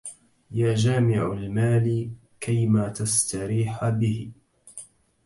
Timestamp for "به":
3.89-4.31